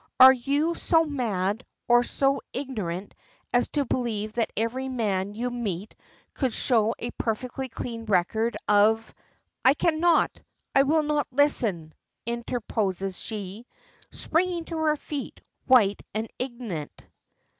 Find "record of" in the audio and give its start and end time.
8.05-9.13